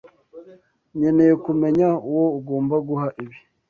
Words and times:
Nkeneye 0.97 1.33
kumenya 1.45 1.87
uwo 2.09 2.25
ugomba 2.37 2.75
guha 2.87 3.07
ibi. 3.23 3.37